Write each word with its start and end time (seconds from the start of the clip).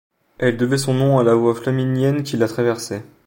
Elle 0.39 0.57
devait 0.57 0.79
son 0.79 0.95
nom 0.95 1.19
à 1.19 1.23
la 1.23 1.35
voie 1.35 1.53
Flaminienne 1.53 2.23
qui 2.23 2.35
la 2.35 2.47
traversait. 2.47 3.03